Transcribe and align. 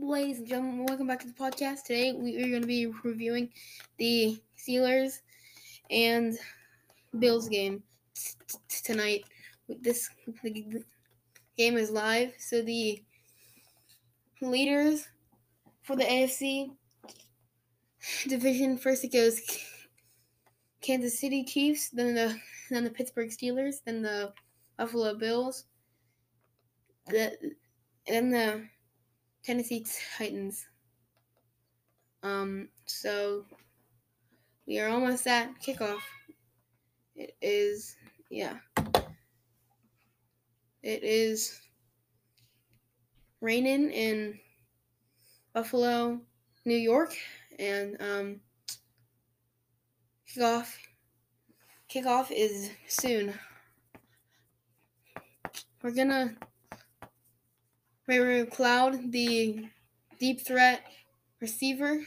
Ladies 0.00 0.38
and 0.38 0.46
gentlemen, 0.46 0.86
welcome 0.86 1.08
back 1.08 1.18
to 1.20 1.26
the 1.26 1.32
podcast. 1.32 1.82
Today 1.82 2.12
we 2.12 2.36
are 2.36 2.48
going 2.48 2.62
to 2.62 2.68
be 2.68 2.86
reviewing 3.02 3.50
the 3.98 4.40
Steelers 4.56 5.18
and 5.90 6.38
Bills 7.18 7.48
game 7.48 7.82
tonight. 8.84 9.24
This 9.68 10.08
game 11.56 11.76
is 11.76 11.90
live, 11.90 12.32
so 12.38 12.62
the 12.62 13.02
leaders 14.40 15.08
for 15.82 15.96
the 15.96 16.04
AFC 16.04 16.70
division 18.28 18.78
first 18.78 19.02
it 19.02 19.12
goes 19.12 19.40
Kansas 20.80 21.18
City 21.18 21.42
Chiefs, 21.42 21.90
then 21.90 22.14
the 22.14 22.38
then 22.70 22.84
the 22.84 22.90
Pittsburgh 22.90 23.30
Steelers, 23.30 23.82
then 23.84 24.02
the 24.02 24.32
Buffalo 24.78 25.16
Bills, 25.16 25.64
the 27.08 27.36
then 28.06 28.30
the 28.30 28.62
Tennessee 29.48 29.82
Titans. 30.18 30.66
Um, 32.22 32.68
so 32.84 33.46
we 34.66 34.78
are 34.78 34.90
almost 34.90 35.26
at 35.26 35.48
kickoff. 35.62 36.02
It 37.16 37.34
is, 37.40 37.96
yeah. 38.28 38.56
It 40.82 41.02
is 41.02 41.62
raining 43.40 43.90
in 43.90 44.38
Buffalo, 45.54 46.20
New 46.66 46.76
York, 46.76 47.16
and 47.58 47.96
um, 48.02 48.40
kickoff 50.28 50.74
kickoff 51.90 52.30
is 52.30 52.70
soon. 52.86 53.32
We're 55.82 55.92
gonna 55.92 56.36
Ray 58.08 58.46
Cloud, 58.46 59.12
the 59.12 59.68
deep 60.18 60.40
threat 60.40 60.82
receiver 61.40 62.00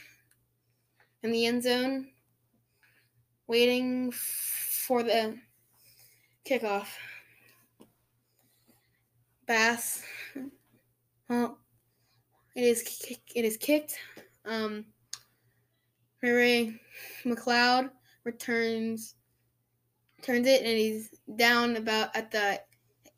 in 1.22 1.30
the 1.30 1.46
end 1.46 1.62
zone, 1.62 2.08
waiting 3.46 4.10
for 4.10 5.04
the 5.04 5.38
kickoff. 6.44 6.88
Bass. 9.46 10.02
Well, 11.28 11.58
it 12.56 12.64
is 12.64 12.82
it 13.34 13.44
is 13.44 13.56
kicked. 13.56 13.96
Um, 14.44 14.86
Ray 16.20 16.80
McCloud 17.24 17.90
returns 18.24 19.14
turns 20.20 20.46
it 20.46 20.62
and 20.62 20.78
he's 20.78 21.10
down 21.36 21.76
about 21.76 22.14
at 22.16 22.30
the 22.30 22.60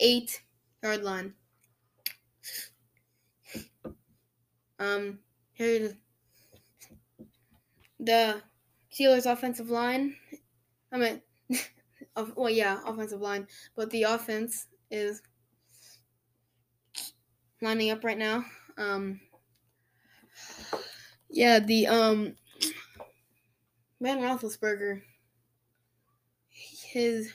eight 0.00 0.42
yard 0.82 1.02
line. 1.02 1.34
Um, 4.78 5.18
here's 5.52 5.94
the 7.98 8.42
Steelers' 8.92 9.30
offensive 9.30 9.70
line. 9.70 10.16
I 10.92 10.98
mean, 10.98 11.22
well, 12.36 12.50
yeah, 12.50 12.80
offensive 12.86 13.20
line, 13.20 13.46
but 13.76 13.90
the 13.90 14.04
offense 14.04 14.66
is 14.90 15.22
lining 17.60 17.90
up 17.90 18.04
right 18.04 18.18
now. 18.18 18.44
Um, 18.76 19.20
yeah, 21.30 21.58
the 21.58 21.86
um, 21.86 22.36
Ben 24.00 24.18
Roethlisberger, 24.18 25.02
his 26.50 27.32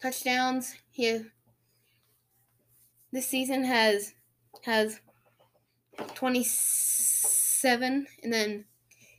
touchdowns, 0.00 0.74
he 0.90 1.20
this 3.10 3.26
season 3.26 3.64
has 3.64 4.12
has 4.64 5.00
27 6.14 8.06
and 8.22 8.32
then 8.32 8.64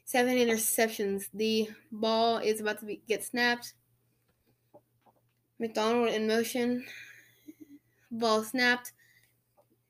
seven 0.05 0.38
interceptions. 0.38 1.30
The 1.33 1.69
ball 1.91 2.38
is 2.38 2.61
about 2.61 2.80
to 2.80 2.86
be, 2.86 3.02
get 3.08 3.23
snapped. 3.23 3.73
McDonald 5.59 6.09
in 6.09 6.27
motion. 6.27 6.86
Ball 8.11 8.43
snapped. 8.43 8.93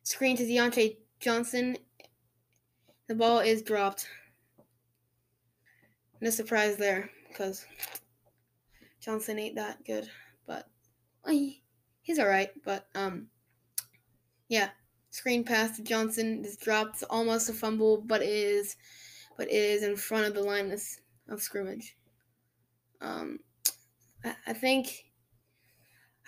Screen 0.03 0.35
to 0.37 0.43
Diontae 0.43 0.97
Johnson. 1.19 1.77
The 3.07 3.15
ball 3.15 3.39
is 3.39 3.61
dropped. 3.61 4.07
No 6.21 6.29
surprise 6.31 6.75
there 6.75 7.09
because 7.29 7.65
Johnson 8.99 9.39
ain't 9.39 9.55
that 9.55 9.85
good, 9.85 10.09
but 10.45 10.67
he, 11.27 11.61
he's 12.01 12.19
all 12.19 12.27
right. 12.27 12.49
But 12.65 12.87
um, 12.93 13.27
yeah, 14.49 14.69
Screen 15.11 15.43
pass 15.43 15.75
to 15.77 15.83
Johnson 15.83 16.45
is 16.45 16.57
dropped, 16.57 17.03
almost 17.09 17.49
a 17.49 17.53
fumble, 17.53 18.01
but 18.01 18.21
is 18.21 18.75
but 19.37 19.49
is 19.49 19.83
in 19.83 19.95
front 19.95 20.25
of 20.25 20.33
the 20.33 20.43
line 20.43 20.75
of 21.29 21.41
scrimmage. 21.41 21.95
Um, 22.99 23.39
I, 24.23 24.35
I 24.47 24.53
think, 24.53 25.05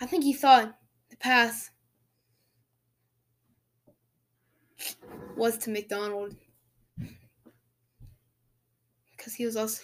I 0.00 0.06
think 0.06 0.24
he 0.24 0.32
thought 0.32 0.78
the 1.10 1.16
pass 1.18 1.70
was 5.36 5.58
to 5.58 5.70
McDonald 5.70 6.34
because 9.16 9.34
he 9.34 9.44
was 9.44 9.56
also 9.56 9.82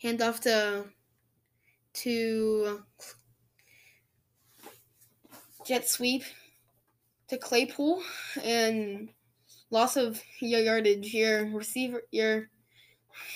hand 0.00 0.22
off 0.22 0.40
to 0.40 0.86
to 1.92 2.82
jet 5.66 5.88
sweep 5.88 6.24
to 7.32 7.38
Claypool 7.38 8.02
and 8.44 9.08
loss 9.70 9.96
of 9.96 10.22
your 10.40 10.60
yardage. 10.60 11.14
Your 11.14 11.46
receiver, 11.46 12.02
your 12.10 12.50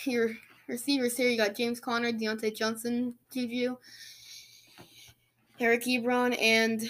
your 0.04 0.36
receivers 0.68 1.16
here. 1.16 1.30
You 1.30 1.38
got 1.38 1.56
James 1.56 1.80
Conner, 1.80 2.12
Diontae 2.12 2.54
Johnson, 2.54 3.14
Juju, 3.32 3.76
Eric 5.58 5.84
Ebron, 5.84 6.36
and 6.38 6.82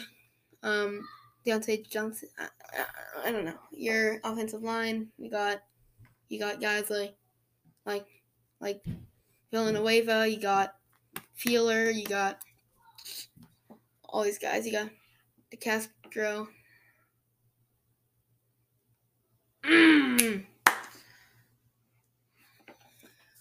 um, 0.65 1.07
Diontae 1.47 1.89
Johnson. 1.89 2.29
I, 2.41 2.49
I, 2.73 3.29
I, 3.29 3.31
don't 3.31 3.45
know. 3.45 3.59
Your 3.71 4.19
offensive 4.25 4.65
line. 4.65 5.07
You 5.17 5.31
got 5.31 5.63
you 6.29 6.41
got 6.41 6.61
guys 6.61 6.91
like 6.91 7.15
like 7.85 8.07
like 8.61 8.83
Villanueva. 9.53 10.29
You 10.29 10.41
got 10.41 10.75
Feiler. 11.39 11.95
You 11.95 12.05
got 12.05 12.41
all 14.09 14.25
these 14.25 14.41
guys. 14.41 14.67
You 14.67 14.73
got 14.73 14.91
the 15.53 15.57
Mm. 19.69 20.45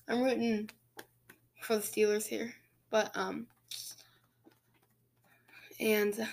I'm 0.08 0.24
rooting 0.24 0.70
for 1.62 1.78
the 1.78 1.84
Steelers 1.84 2.28
here, 2.28 2.54
but 2.90 3.12
um, 3.16 3.48
and 5.80 6.28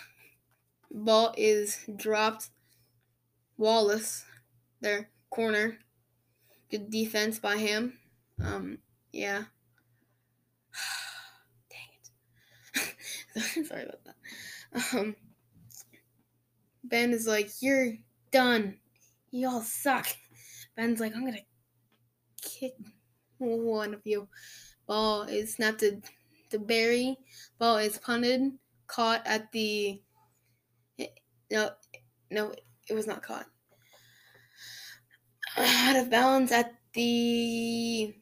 ball 0.91 1.35
is 1.37 1.85
dropped. 1.97 2.49
Wallace, 3.59 4.25
their 4.81 5.09
corner, 5.31 5.79
good 6.71 6.91
defense 6.91 7.39
by 7.39 7.59
him. 7.59 7.99
Um, 8.43 8.79
yeah. 9.13 9.45
Dang 11.71 12.85
it. 13.55 13.67
Sorry 13.67 13.83
about 13.85 14.05
that. 14.05 14.95
Um, 14.95 15.17
Ben 16.83 17.13
is 17.13 17.27
like, 17.27 17.51
you're 17.61 17.93
done. 18.33 18.79
You 19.33 19.49
all 19.49 19.63
suck. 19.63 20.07
Ben's 20.77 21.01
like, 21.01 21.17
I'm 21.17 21.25
gonna 21.25 21.39
kick 22.43 22.75
one 23.39 23.95
of 23.95 24.03
you. 24.05 24.29
Ball 24.87 25.23
is 25.23 25.55
snapped 25.55 25.81
to, 25.81 26.03
to 26.51 26.59
Barry. 26.59 27.17
Ball 27.59 27.79
is 27.79 27.99
punted, 27.99 28.53
caught 28.87 29.23
at 29.27 29.51
the. 29.53 30.03
No, 31.51 31.71
no, 32.31 32.53
it 32.89 32.95
was 32.95 33.07
not 33.07 33.23
caught. 33.23 33.47
Out 35.57 35.97
of 35.97 36.11
bounds 36.11 36.53
at 36.53 36.75
the 36.93 38.15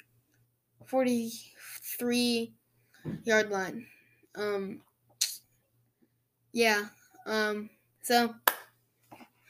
43 0.86 2.54
yard 3.24 3.50
line. 3.50 3.84
Um, 4.36 4.80
yeah. 6.52 6.84
Um, 7.26 7.68
so 8.02 8.34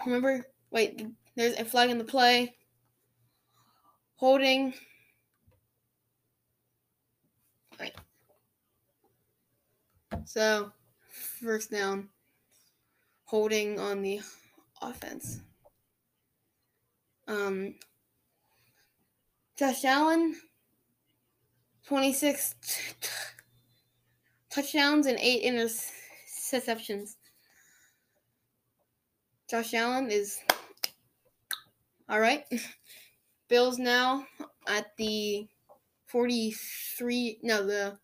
remember, 0.07 0.45
wait, 0.71 1.07
there's 1.41 1.59
a 1.59 1.65
flag 1.65 1.89
in 1.89 1.97
the 1.97 2.05
play. 2.05 2.55
Holding. 4.17 4.75
Right. 7.79 7.95
So, 10.27 10.71
first 11.43 11.71
down. 11.71 12.11
Holding 13.25 13.81
on 13.81 14.03
the 14.03 14.21
offense. 14.83 15.41
Um, 17.27 17.77
Josh 19.57 19.85
Allen, 19.85 20.35
26 21.87 22.55
t- 22.61 23.09
touchdowns 24.51 25.07
and 25.07 25.19
8 25.19 25.45
interceptions. 25.45 27.15
Josh 29.49 29.73
Allen 29.73 30.11
is 30.11 30.39
All 32.11 32.19
right. 32.19 32.45
Bills 33.49 33.79
now 33.79 34.27
at 34.67 34.97
the 34.97 35.47
43, 36.09 37.39
no, 37.45 37.65
the 37.65 37.99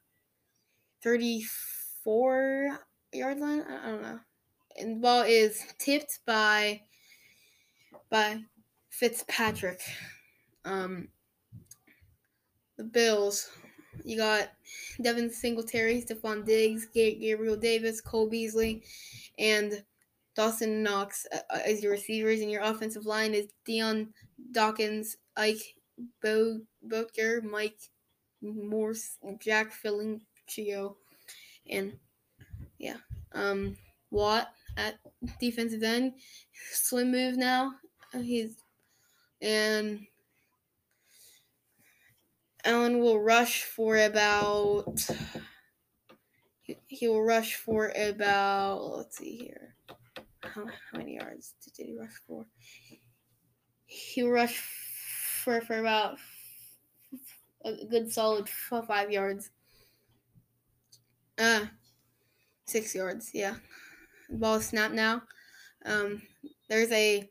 34 1.03 2.79
yard 3.13 3.41
line. 3.41 3.63
I 3.63 3.91
don't 3.91 4.03
know. 4.03 4.21
And 4.79 4.97
the 4.97 5.01
ball 5.01 5.23
is 5.23 5.61
tipped 5.81 6.21
by 6.25 6.83
by 8.09 8.43
Fitzpatrick. 8.91 9.81
Um, 10.65 11.09
the 12.77 12.85
Bills. 12.85 13.51
You 14.05 14.19
got 14.19 14.53
Devin 15.03 15.31
Singletary, 15.31 16.01
Stefon 16.01 16.47
Diggs, 16.47 16.87
Gabriel 16.95 17.57
Davis, 17.57 18.01
Cole 18.01 18.29
Beasley, 18.29 18.85
and 19.37 19.83
Dawson 20.37 20.83
Knox 20.83 21.27
uh, 21.33 21.39
uh, 21.51 21.61
as 21.65 21.83
your 21.83 21.93
receivers. 21.93 22.41
And 22.41 22.51
your 22.51 22.63
offensive 22.63 23.07
line 23.07 23.35
is 23.35 23.49
Dion 23.65 24.13
Dawkins, 24.53 25.17
Ike 25.37 25.75
Bo- 26.23 26.61
Boettger, 26.87 27.43
Mike 27.43 27.79
Morse, 28.43 29.19
Jack 29.41 29.73
Felicio, 29.73 30.97
and 31.69 31.99
yeah, 32.79 32.99
um, 33.33 33.77
Watt 34.11 34.53
at 34.77 34.99
defensive 35.41 35.83
end. 35.83 36.15
Slim 36.71 37.11
move 37.11 37.37
now. 37.37 37.73
He's 38.13 38.57
and 39.41 40.07
Allen 42.65 42.99
will 42.99 43.21
rush 43.21 43.63
for 43.63 43.97
about. 43.97 45.09
He 46.89 47.07
will 47.09 47.23
rush 47.23 47.55
for 47.55 47.93
about. 47.97 48.83
Let's 48.83 49.19
see 49.19 49.37
here. 49.37 49.76
How, 50.57 50.65
how 50.65 50.99
many 50.99 51.17
yards 51.17 51.53
did 51.77 51.87
he 51.87 51.95
rush 51.95 52.15
for? 52.27 52.47
He 53.85 54.23
rushed 54.23 54.57
for 54.57 55.61
for 55.61 55.79
about 55.79 56.17
a 57.63 57.85
good 57.85 58.11
solid 58.11 58.49
five 58.49 59.11
yards. 59.11 59.51
Uh, 61.37 61.67
six 62.65 62.95
yards. 62.95 63.33
Yeah. 63.35 63.57
Ball 64.31 64.63
snap 64.63 64.93
now. 64.93 65.25
Um, 65.85 66.23
there's 66.71 66.91
a 66.91 67.29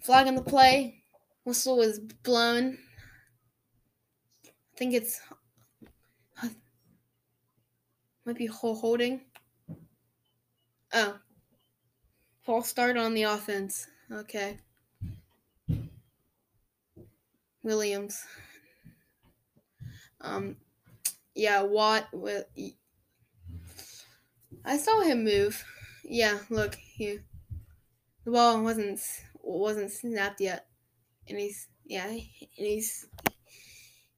flag 0.00 0.28
on 0.28 0.36
the 0.36 0.42
play. 0.42 1.02
Whistle 1.42 1.78
was 1.78 1.98
blown. 1.98 2.78
I 4.46 4.76
think 4.76 4.94
it's 4.94 5.20
might 8.24 8.38
be 8.38 8.46
holding. 8.46 9.20
Oh, 10.92 11.18
false 12.44 12.68
start 12.68 12.96
on 12.96 13.14
the 13.14 13.22
offense. 13.24 13.86
Okay. 14.12 14.58
Williams. 17.62 18.22
Um, 20.20 20.56
yeah, 21.34 21.62
Watt 21.62 22.08
with. 22.12 22.44
I 24.64 24.76
saw 24.76 25.00
him 25.00 25.24
move. 25.24 25.64
Yeah, 26.04 26.38
look 26.50 26.74
here. 26.74 27.24
The 28.24 28.30
ball 28.30 28.62
wasn't 28.62 29.00
wasn't 29.42 29.90
snapped 29.90 30.40
yet, 30.40 30.66
and 31.28 31.38
he's 31.38 31.68
yeah, 31.84 32.06
and 32.06 32.20
he's 32.56 33.06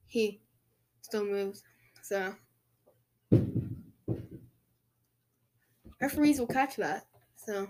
he 0.06 0.40
still 1.00 1.25
moves. 1.25 1.62
So 2.02 2.34
referees 6.00 6.38
will 6.38 6.46
catch 6.46 6.76
that. 6.76 7.06
So 7.37 7.69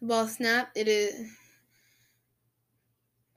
ball 0.00 0.26
snapped. 0.26 0.76
It 0.76 0.88
is 0.88 1.30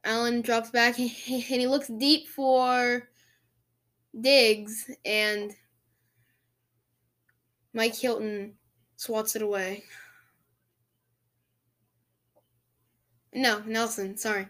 Allen 0.04 0.42
drops 0.42 0.72
back 0.72 1.00
and 1.00 1.10
he 1.18 1.68
looks 1.68 1.88
deep 1.88 2.28
for 2.28 3.08
Diggs, 4.20 4.90
and 5.06 5.56
Mike 7.74 7.96
Hilton 7.96 8.56
swats 8.98 9.36
it 9.36 9.42
away. 9.42 9.84
No, 13.34 13.60
Nelson, 13.66 14.18
sorry. 14.18 14.48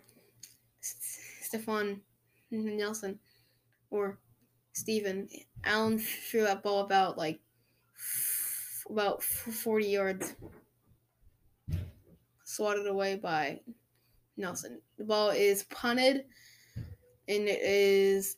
Stefan 0.79 2.01
Nelson. 2.49 3.19
Or 3.91 4.17
Steven. 4.73 5.29
Allen 5.63 5.99
threw 6.29 6.41
that 6.43 6.63
ball 6.63 6.79
about 6.81 7.17
like 7.17 7.39
about 8.89 9.21
40 9.21 9.85
yards. 9.85 10.35
Swatted 12.51 12.85
away 12.85 13.15
by 13.15 13.61
Nelson. 14.35 14.81
The 14.97 15.05
ball 15.05 15.29
is 15.29 15.63
punted, 15.63 16.25
and 16.75 17.47
it 17.47 17.61
is, 17.61 18.35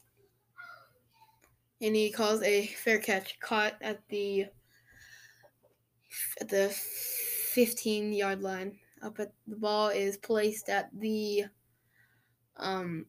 and 1.82 1.96
he 1.96 2.12
calls 2.12 2.44
a 2.44 2.68
fair 2.68 3.00
catch 3.00 3.40
caught 3.40 3.74
at 3.82 4.08
the 4.10 4.46
at 6.40 6.48
the 6.48 6.70
15 6.70 8.14
yard 8.14 8.44
line. 8.44 8.78
Up 9.02 9.20
at 9.20 9.34
the 9.48 9.56
ball 9.56 9.90
is 9.90 10.18
placed 10.18 10.70
at 10.70 10.92
the 10.94 11.46
um 12.58 13.08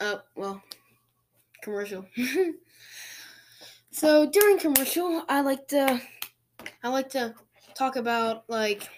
uh 0.00 0.16
well 0.34 0.62
commercial. 1.60 2.06
so 3.90 4.30
during 4.30 4.58
commercial, 4.58 5.26
I 5.28 5.42
like 5.42 5.68
to 5.68 6.00
I 6.82 6.88
like 6.88 7.10
to 7.10 7.34
talk 7.74 7.96
about 7.96 8.48
like 8.48 8.88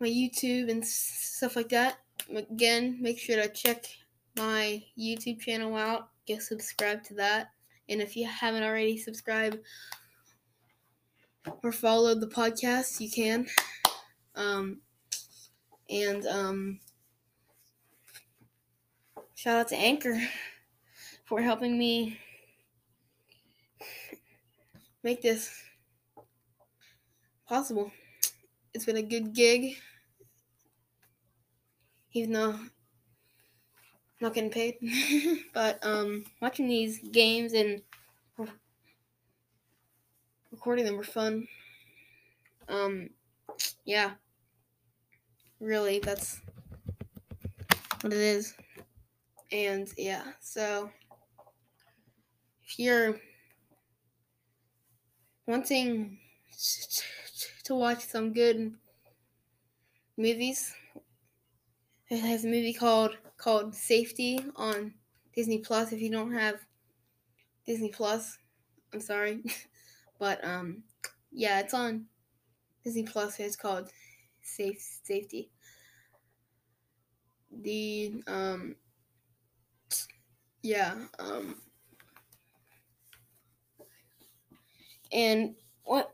my 0.00 0.08
YouTube 0.08 0.70
and 0.70 0.84
stuff 0.84 1.56
like 1.56 1.68
that. 1.70 1.98
Again, 2.34 2.98
make 3.00 3.18
sure 3.18 3.40
to 3.40 3.48
check 3.48 3.84
my 4.36 4.82
YouTube 4.98 5.40
channel 5.40 5.76
out. 5.76 6.08
Get 6.26 6.42
subscribed 6.42 7.04
to 7.06 7.14
that. 7.14 7.50
And 7.88 8.00
if 8.00 8.16
you 8.16 8.26
haven't 8.26 8.62
already 8.62 8.96
subscribed 8.96 9.58
or 11.62 11.72
followed 11.72 12.20
the 12.20 12.26
podcast, 12.26 13.00
you 13.00 13.10
can. 13.10 13.46
Um, 14.34 14.80
and 15.90 16.26
um, 16.26 16.80
shout 19.34 19.60
out 19.60 19.68
to 19.68 19.76
Anchor 19.76 20.18
for 21.24 21.40
helping 21.42 21.78
me 21.78 22.18
make 25.02 25.22
this 25.22 25.62
possible. 27.46 27.92
It's 28.74 28.84
been 28.84 28.96
a 28.96 29.02
good 29.02 29.32
gig 29.32 29.76
even 32.14 32.32
though 32.32 32.52
I'm 32.52 32.70
not 34.20 34.34
getting 34.34 34.50
paid. 34.50 34.76
but 35.54 35.84
um, 35.84 36.24
watching 36.40 36.68
these 36.68 37.00
games 37.00 37.52
and 37.52 37.82
recording 40.50 40.84
them 40.84 40.96
were 40.96 41.02
fun. 41.02 41.46
Um, 42.68 43.10
yeah, 43.84 44.12
really, 45.60 45.98
that's 45.98 46.40
what 48.00 48.12
it 48.12 48.18
is. 48.18 48.54
And 49.52 49.92
yeah, 49.98 50.22
so 50.40 50.90
if 52.64 52.78
you're 52.78 53.20
wanting 55.46 56.18
to 57.64 57.74
watch 57.74 58.04
some 58.06 58.32
good 58.32 58.76
movies 60.16 60.74
it 62.08 62.18
has 62.20 62.44
a 62.44 62.48
movie 62.48 62.72
called 62.72 63.16
called 63.36 63.74
Safety 63.74 64.40
on 64.56 64.94
Disney 65.34 65.58
Plus. 65.58 65.92
If 65.92 66.00
you 66.00 66.10
don't 66.10 66.32
have 66.32 66.64
Disney 67.66 67.90
Plus, 67.90 68.38
I'm 68.92 69.00
sorry, 69.00 69.42
but 70.18 70.44
um, 70.44 70.84
yeah, 71.32 71.60
it's 71.60 71.74
on 71.74 72.08
Disney 72.84 73.04
Plus. 73.04 73.40
It's 73.40 73.56
called 73.56 73.90
Safe 74.42 74.80
Safety. 74.80 75.50
The 77.50 78.22
um, 78.26 78.76
yeah 80.62 81.06
um, 81.18 81.60
and 85.12 85.56
what 85.84 86.13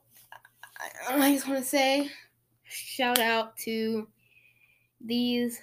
I 1.09 1.33
just 1.33 1.49
want 1.49 1.61
to 1.61 1.65
say, 1.65 2.11
shout 2.65 3.19
out 3.19 3.57
to 3.59 4.07
these 5.01 5.61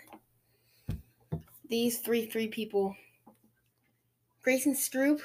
these 1.69 1.99
three 1.99 2.25
three 2.25 2.47
people. 2.47 2.95
Grayson 4.41 4.73
Stroop. 4.73 5.19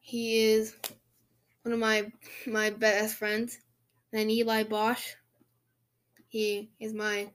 He 0.00 0.44
is 0.44 0.74
one 1.62 1.72
of 1.72 1.78
my 1.78 2.10
my 2.46 2.70
best 2.70 3.16
friends. 3.16 3.58
Then 4.12 4.30
Eli 4.30 4.64
Bosch. 4.64 5.14
He 6.28 6.70
is 6.78 6.94
my 6.94 7.30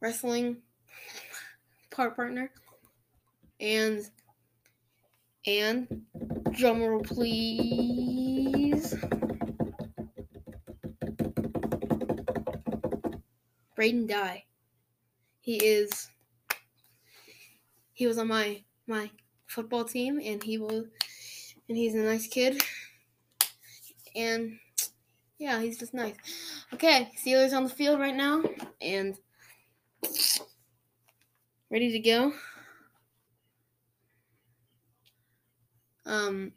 wrestling 0.00 0.58
part 1.90 2.16
partner. 2.16 2.50
And 3.60 4.08
and 5.46 6.04
Drumroll, 6.50 7.06
please. 7.06 8.23
Braden 13.84 14.06
Dye. 14.06 14.44
He 15.40 15.56
is. 15.56 16.08
He 17.92 18.06
was 18.06 18.16
on 18.16 18.28
my 18.28 18.62
my 18.86 19.10
football 19.46 19.84
team, 19.84 20.18
and 20.24 20.42
he 20.42 20.56
will, 20.56 20.86
and 21.68 21.76
he's 21.76 21.94
a 21.94 21.98
nice 21.98 22.26
kid. 22.26 22.62
And 24.16 24.58
yeah, 25.38 25.60
he's 25.60 25.76
just 25.76 25.92
nice. 25.92 26.14
Okay, 26.72 27.10
Steelers 27.14 27.54
on 27.54 27.64
the 27.64 27.68
field 27.68 28.00
right 28.00 28.16
now, 28.16 28.42
and 28.80 29.18
ready 31.70 31.92
to 31.92 31.98
go. 31.98 32.32
Um, 36.06 36.52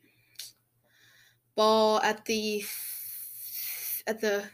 ball 1.58 2.00
at 2.00 2.24
the 2.24 2.64
at 4.08 4.22
the 4.22 4.46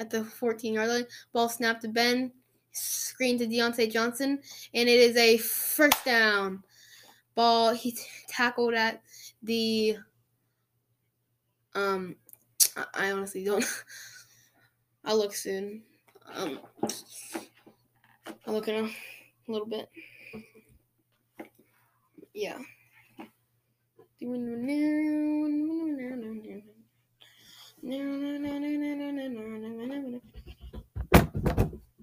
at 0.00 0.10
the 0.10 0.24
14 0.24 0.74
yard 0.74 0.88
line. 0.88 1.06
Ball 1.32 1.48
snapped 1.48 1.82
to 1.82 1.88
Ben. 1.88 2.32
Screen 2.72 3.36
to 3.38 3.46
Diontae 3.46 3.90
Johnson, 3.90 4.40
and 4.72 4.88
it 4.88 5.00
is 5.00 5.16
a 5.16 5.36
first 5.38 6.04
down. 6.04 6.62
Ball 7.34 7.74
he 7.74 7.96
tackled 8.28 8.74
at 8.74 9.02
the 9.42 9.96
um 11.74 12.14
I 12.94 13.10
honestly 13.10 13.44
don't 13.44 13.64
I'll 15.04 15.18
look 15.18 15.34
soon. 15.34 15.82
Um 16.32 16.60
I'll 18.46 18.54
look 18.54 18.68
in 18.68 18.84
a 18.84 18.90
little 19.48 19.66
bit. 19.66 19.90
Yeah. 22.32 22.58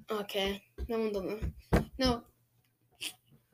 Okay, 0.10 0.64
no 0.88 1.00
one's 1.00 1.18
on 1.18 1.28
the 1.28 1.52
no, 2.00 2.24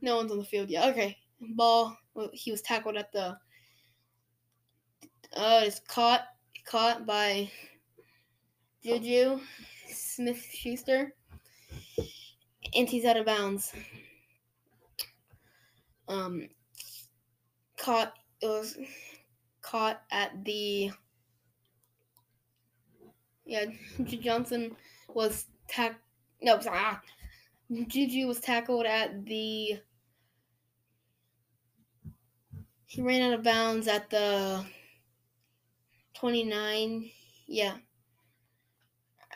no 0.01 0.17
one's 0.17 0.31
on 0.31 0.37
the 0.37 0.45
field 0.45 0.69
yet. 0.69 0.89
Okay, 0.89 1.17
ball. 1.41 1.97
He 2.31 2.51
was 2.51 2.61
tackled 2.61 2.95
at 2.95 3.11
the. 3.11 3.37
Uh, 5.35 5.61
it's 5.63 5.81
caught 5.87 6.21
caught 6.65 7.05
by 7.05 7.51
Juju 8.83 9.39
Smith 9.89 10.41
Schuster, 10.53 11.13
and 12.75 12.87
he's 12.87 13.03
out 13.03 13.17
of 13.17 13.25
bounds. 13.25 13.73
Um, 16.07 16.47
caught 17.77 18.13
it 18.41 18.47
was 18.47 18.77
caught 19.61 20.01
at 20.11 20.45
the 20.45 20.91
yeah 23.45 23.65
Johnson 24.03 24.75
was 25.07 25.45
tack 25.67 25.99
no 26.41 26.59
ah, 26.67 27.01
Juju 27.87 28.27
was 28.27 28.39
tackled 28.39 28.85
at 28.85 29.25
the 29.25 29.79
he 32.85 33.01
ran 33.01 33.21
out 33.21 33.39
of 33.39 33.43
bounds 33.43 33.87
at 33.87 34.09
the 34.09 34.63
29 36.15 37.09
yeah 37.47 37.75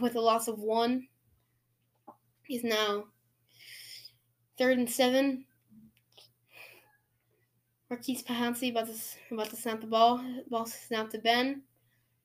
with 0.00 0.16
a 0.16 0.20
loss 0.20 0.48
of 0.48 0.58
one. 0.58 1.06
He's 2.44 2.64
now 2.64 3.04
Third 4.58 4.78
and 4.78 4.88
seven. 4.88 5.44
Maurkice 7.90 8.22
Pouncey 8.22 8.70
about 8.70 8.86
to 8.86 9.34
about 9.34 9.50
to 9.50 9.56
snap 9.56 9.80
the 9.80 9.86
ball. 9.86 10.24
Ball 10.50 10.66
snapped 10.66 11.12
to 11.12 11.18
Ben. 11.18 11.62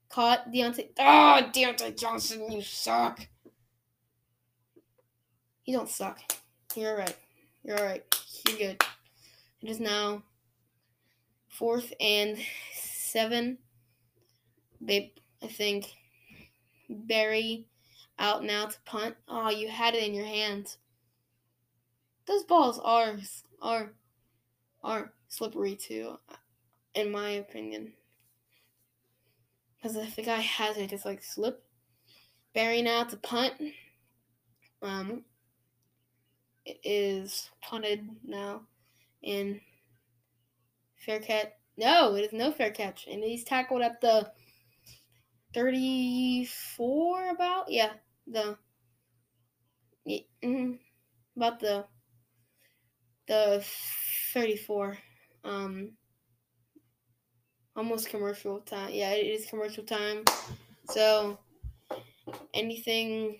Caught 0.10 0.52
Diontae. 0.52 0.90
Oh, 1.00 1.04
ah, 1.04 1.52
Diontae 1.54 1.98
Johnson, 1.98 2.52
you 2.52 2.62
suck. 2.62 3.28
You 5.66 5.78
don't 5.78 5.90
suck. 5.90 6.20
You're 6.76 6.98
right. 6.98 7.16
You're 7.64 7.78
alright. 7.78 8.04
You're 8.48 8.58
good. 8.58 8.84
It 9.62 9.70
is 9.70 9.80
now 9.80 10.24
fourth 11.48 11.94
and 12.00 12.38
seven. 12.74 13.60
They, 14.82 15.14
I 15.44 15.48
think, 15.48 15.94
Barry 16.90 17.68
out 18.20 18.44
now 18.44 18.66
to 18.66 18.78
punt. 18.86 19.16
Oh, 19.28 19.50
you 19.50 19.70
had 19.70 19.94
it 19.94 20.04
in 20.04 20.14
your 20.14 20.26
hands 20.26 20.78
those 22.32 22.44
balls 22.44 22.80
are 22.84 23.18
are 23.62 23.94
are 24.84 25.14
slippery 25.32 25.76
too, 25.76 26.18
in 26.94 27.10
my 27.10 27.30
opinion. 27.32 27.94
Because 29.76 29.96
if 29.96 30.16
the 30.16 30.24
guy 30.24 30.42
has 30.42 30.78
it, 30.78 30.92
it's 30.92 31.06
like 31.06 31.24
slip. 31.24 31.64
Barry 32.54 32.82
now 32.82 33.06
to 33.06 33.18
punt. 33.18 33.54
Um, 34.82 35.24
it 36.66 36.80
is 36.84 37.50
punted 37.62 38.08
now, 38.24 38.64
and 39.24 39.62
fair 40.98 41.20
catch. 41.20 41.54
No, 41.78 42.16
it 42.16 42.26
is 42.26 42.34
no 42.34 42.52
fair 42.52 42.72
catch, 42.72 43.08
and 43.08 43.24
he's 43.24 43.46
tackled 43.46 43.82
at 43.82 44.02
the 44.02 44.30
thirty-four. 45.54 47.30
About 47.30 47.72
yeah, 47.72 47.94
the 48.28 48.58
yeah, 50.06 50.20
mm, 50.44 50.78
about 51.38 51.60
the 51.62 51.86
the 53.28 53.64
34. 54.34 54.98
Um, 55.44 55.92
almost 57.76 58.10
commercial 58.10 58.60
time. 58.60 58.92
Yeah, 58.94 59.12
it 59.12 59.26
is 59.26 59.46
commercial 59.46 59.84
time. 59.84 60.24
So, 60.90 61.40
anything, 62.54 63.38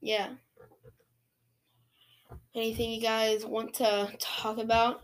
yeah. 0.00 0.30
Anything 2.54 2.92
you 2.92 3.00
guys 3.00 3.44
want 3.44 3.74
to 3.74 4.10
talk 4.20 4.58
about, 4.58 5.02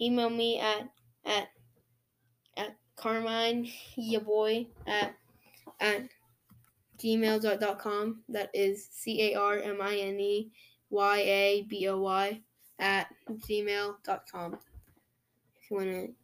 email 0.00 0.28
me 0.28 0.60
at 0.60 0.88
at 1.24 1.48
at 2.58 2.76
Carmine, 2.94 3.70
ya 3.96 4.20
boy, 4.20 4.66
at 4.86 5.14
at 5.80 6.02
gmail.com. 6.98 8.22
That 8.28 8.50
is 8.52 8.86
C 8.92 9.32
A 9.32 9.38
R 9.38 9.58
M 9.58 9.80
I 9.80 9.96
N 9.96 10.20
E 10.20 10.50
Y 10.90 11.18
A 11.18 11.66
B 11.68 11.88
O 11.88 12.00
Y 12.00 12.42
at 12.78 13.08
gmail.com 13.30 14.58
you 15.70 15.76
want 15.76 15.88
to 15.88 16.14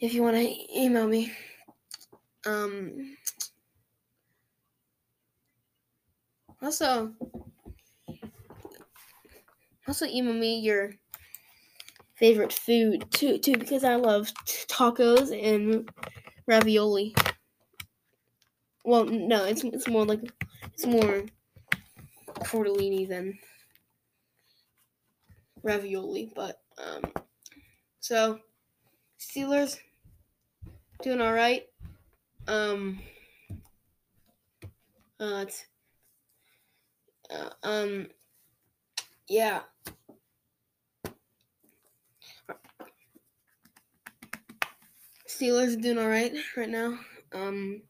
if 0.00 0.14
you 0.14 0.22
want 0.22 0.36
to 0.36 0.78
email 0.78 1.06
me 1.06 1.32
um 2.46 3.16
also 6.62 7.14
also 9.86 10.06
email 10.06 10.34
me 10.34 10.58
your 10.60 10.94
favorite 12.14 12.52
food 12.52 13.10
too 13.10 13.38
too 13.38 13.56
because 13.56 13.82
I 13.84 13.96
love 13.96 14.32
tacos 14.68 15.32
and 15.32 15.90
ravioli. 16.46 17.14
Well, 18.84 19.04
no, 19.06 19.44
it's 19.44 19.64
it's 19.64 19.88
more 19.88 20.04
like 20.04 20.20
it's 20.72 20.86
more 20.86 21.24
tortellini 22.40 23.08
than 23.08 23.38
ravioli. 25.62 26.32
But 26.34 26.60
um, 26.78 27.12
so 28.00 28.40
Steelers 29.18 29.78
doing 31.02 31.20
all 31.20 31.32
right. 31.32 31.66
Um, 32.48 33.00
uh, 35.18 35.44
uh, 37.30 37.50
um, 37.62 38.08
yeah. 39.28 39.60
Steelers 45.28 45.80
doing 45.80 45.98
all 45.98 46.08
right 46.08 46.32
right 46.56 46.68
now. 46.68 46.98
Um, 47.32 47.82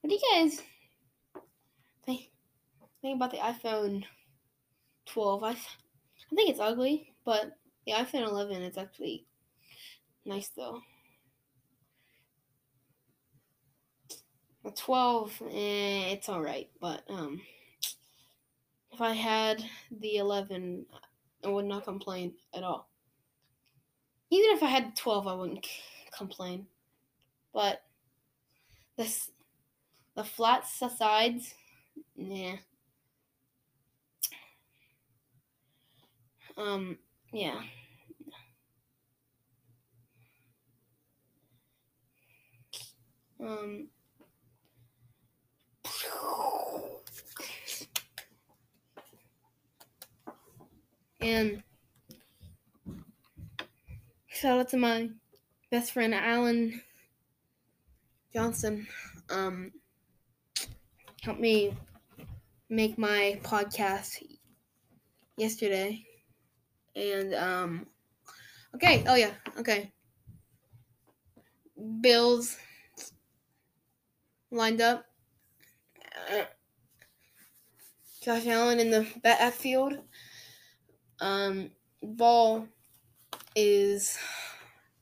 what 0.00 0.08
do 0.08 0.14
you 0.14 0.20
guys 0.32 0.62
think 2.06 2.30
think 3.02 3.16
about 3.16 3.30
the 3.30 3.36
iPhone 3.36 4.04
12. 5.08 5.42
I, 5.42 5.50
I 5.50 5.54
think 6.34 6.50
it's 6.50 6.60
ugly, 6.60 7.14
but 7.24 7.56
the 7.88 7.94
iPhone 7.94 8.28
11 8.28 8.60
is 8.60 8.76
actually 8.76 9.24
nice 10.26 10.48
though. 10.48 10.82
The 14.62 14.72
12, 14.72 15.42
eh, 15.46 16.12
it's 16.12 16.28
alright, 16.28 16.68
but 16.82 17.02
um, 17.08 17.40
if 18.92 19.00
I 19.00 19.14
had 19.14 19.64
the 19.90 20.16
11, 20.16 20.84
I 21.42 21.48
would 21.48 21.64
not 21.64 21.84
complain 21.84 22.34
at 22.54 22.62
all. 22.62 22.90
Even 24.30 24.50
if 24.54 24.62
I 24.62 24.66
had 24.66 24.94
12, 24.94 25.26
I 25.26 25.32
wouldn't 25.32 25.64
c- 25.64 25.70
complain. 26.14 26.66
But 27.54 27.82
this, 28.98 29.30
the 30.14 30.24
flat 30.24 30.66
sides, 30.66 31.54
nah. 32.14 32.56
Um, 36.58 36.98
yeah. 37.32 37.62
Um, 43.40 43.88
and 51.20 51.62
shout 54.26 54.60
out 54.60 54.68
to 54.70 54.76
my 54.76 55.10
best 55.70 55.92
friend 55.92 56.14
Alan 56.14 56.82
Johnson. 58.32 58.86
Um, 59.30 59.72
helped 61.22 61.40
me 61.40 61.76
make 62.68 62.98
my 62.98 63.40
podcast 63.42 64.22
yesterday. 65.36 66.04
And 66.96 67.34
um 67.34 67.86
okay, 68.74 69.04
oh 69.06 69.14
yeah, 69.14 69.32
okay. 69.58 69.92
Bills 72.00 72.58
lined 74.50 74.80
up. 74.80 75.04
Josh 78.22 78.46
Allen 78.46 78.80
in 78.80 78.90
the 78.90 79.06
backfield. 79.22 79.98
Um 81.20 81.70
ball 82.02 82.68
is 83.56 84.18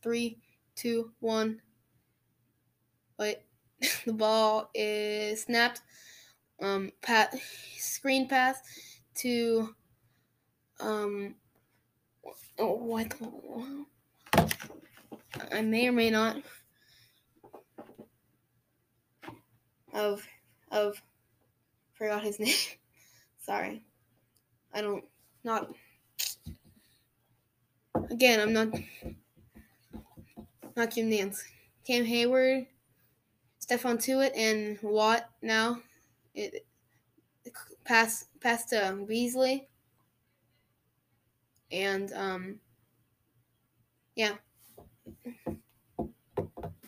three, 0.02 0.38
two, 0.74 1.12
one. 1.20 1.60
Wait, 3.18 3.38
the 4.06 4.12
ball 4.12 4.70
is 4.74 5.42
snapped. 5.42 5.82
Um, 6.62 6.90
pat 7.02 7.34
screen 7.78 8.28
pass 8.28 8.58
to 9.16 9.74
um. 10.80 11.34
Oh, 12.58 12.76
what? 12.76 13.14
I 15.52 15.60
may 15.60 15.88
or 15.88 15.92
may 15.92 16.10
not 16.10 16.38
of 19.96 20.24
of 20.70 21.02
forgot 21.94 22.22
his 22.22 22.38
name. 22.40 22.54
Sorry, 23.40 23.82
I 24.72 24.82
don't 24.82 25.04
not. 25.42 25.74
Again, 28.10 28.40
I'm 28.40 28.52
not 28.52 28.68
not 30.76 30.90
Jim 30.92 31.10
Nantz. 31.10 31.42
Cam 31.86 32.04
Hayward, 32.04 32.66
Stephon 33.60 33.96
Tuitt, 33.96 34.36
and 34.36 34.78
Watt 34.82 35.28
now. 35.40 35.80
It, 36.34 36.66
pass 37.84 38.26
pass 38.40 38.66
to 38.66 39.04
Beasley. 39.06 39.68
And 41.72 42.12
um 42.12 42.60
yeah. 44.14 44.34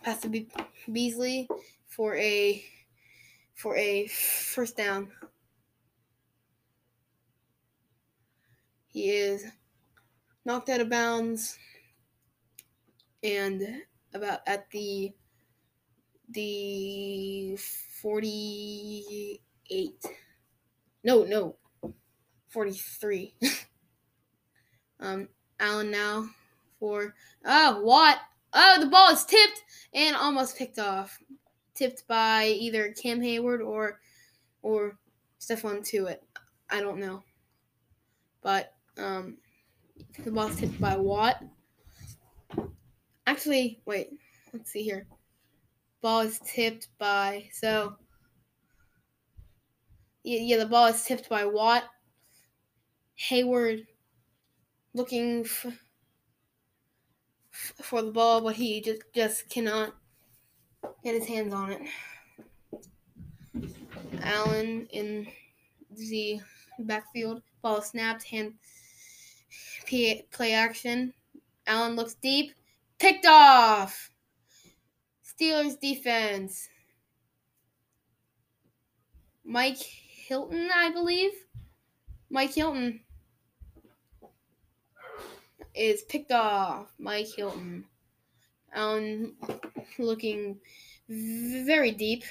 Pass 0.03 0.21
to 0.23 0.29
Be- 0.29 0.49
Beasley 0.91 1.49
for 1.87 2.17
a 2.17 2.65
for 3.59 3.77
a 3.77 4.07
first 4.07 4.77
down. 4.77 5.11
He 8.87 9.11
is 9.11 9.45
knocked 10.45 10.69
out 10.69 10.81
of 10.81 10.89
bounds 10.89 11.59
and 13.23 13.83
about 14.15 14.41
at 14.47 14.71
the 14.71 15.13
the 16.31 17.57
48 18.01 20.07
no 21.05 21.25
no 21.25 21.57
43 22.49 23.35
um 25.01 25.29
allen 25.59 25.91
now 25.91 26.29
for 26.79 27.15
oh 27.45 27.81
what 27.83 28.19
oh 28.53 28.77
the 28.79 28.87
ball 28.87 29.11
is 29.11 29.25
tipped 29.25 29.65
and 29.95 30.15
almost 30.15 30.57
picked 30.57 30.79
off 30.79 31.19
tipped 31.79 32.07
by 32.09 32.47
either 32.47 32.93
cam 32.93 33.23
hayward 33.23 33.63
or 33.63 34.01
or 34.63 34.99
Stephon 35.41 35.81
Tuitt. 35.81 36.21
I 36.69 36.81
don't 36.81 36.99
know. 36.99 37.23
But 38.43 38.75
um 38.97 39.39
the 40.25 40.31
ball's 40.31 40.57
tipped 40.57 40.81
by 40.81 40.97
Watt. 40.97 41.43
Actually, 43.27 43.81
wait. 43.85 44.11
Let's 44.53 44.71
see 44.73 44.83
here. 44.83 45.07
Ball 46.01 46.21
is 46.21 46.41
tipped 46.45 46.89
by 46.99 47.49
so 47.53 47.97
yeah, 50.25 50.41
yeah 50.41 50.57
the 50.59 50.67
ball 50.67 50.87
is 50.87 51.05
tipped 51.05 51.29
by 51.29 51.45
Watt. 51.45 51.85
Hayward 53.15 53.87
looking 54.95 55.45
f- 55.45 55.67
for 57.51 58.03
the 58.03 58.11
ball, 58.13 58.41
but 58.41 58.57
he 58.57 58.81
just 58.81 59.03
just 59.15 59.49
cannot 59.49 59.95
get 61.03 61.15
his 61.15 61.27
hands 61.27 61.53
on 61.55 61.73
it. 61.73 61.83
Allen 64.23 64.87
in 64.91 65.27
the 65.91 66.41
backfield, 66.81 67.43
ball 67.63 67.83
snapped, 67.83 68.25
hand 68.25 68.55
play 70.31 70.53
action. 70.53 71.13
Allen 71.67 71.97
looks 71.97 72.15
deep, 72.15 72.53
picked 72.99 73.27
off. 73.27 74.11
Steelers 75.25 75.79
defense. 75.81 76.69
Mike 79.45 79.79
Hilton, 79.79 80.69
I 80.75 80.91
believe. 80.91 81.33
Mike 82.31 82.53
Hilton 82.53 83.01
is 85.75 86.03
picked 86.03 86.33
off. 86.33 86.93
Mike 86.99 87.29
Hilton. 87.35 87.85
Allen 88.73 89.35
looking 89.99 90.59
very 91.09 91.91
deep. 91.93 92.25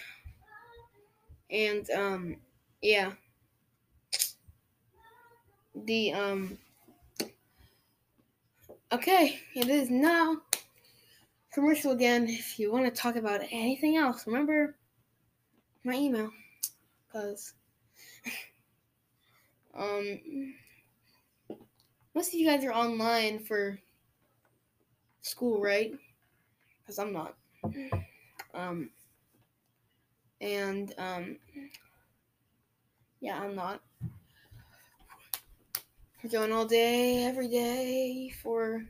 And 1.50 1.90
um 1.92 2.36
yeah. 2.82 3.14
The 5.76 6.14
um 6.14 6.58
Okay, 8.92 9.40
it 9.56 9.70
is 9.70 9.90
now 9.90 10.42
commercial 11.54 11.92
again. 11.92 12.28
If 12.30 12.58
you 12.60 12.72
want 12.72 12.86
to 12.86 12.92
talk 12.92 13.16
about 13.16 13.42
anything 13.52 13.98
else, 13.98 14.26
remember 14.26 14.76
my 15.84 15.94
email. 15.96 16.32
Cause 17.12 17.54
um 19.74 20.54
most 22.14 22.30
of 22.30 22.34
you 22.40 22.46
guys 22.48 22.64
are 22.66 22.74
online 22.74 23.40
for 23.40 23.80
school, 25.22 25.62
right? 25.62 25.94
Because 26.88 27.00
I'm 27.00 27.12
not. 27.12 27.36
Um 28.54 28.90
and 30.40 30.94
um 30.98 31.38
yeah, 33.20 33.40
I'm 33.40 33.56
not. 33.56 33.82
We're 36.24 36.30
going 36.30 36.54
all 36.54 36.66
day, 36.66 37.26
every 37.26 37.50
day 37.50 38.32
for 38.42 38.84